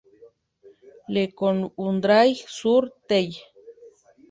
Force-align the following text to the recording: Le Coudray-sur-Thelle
Le 1.13 1.23
Coudray-sur-Thelle 1.31 3.37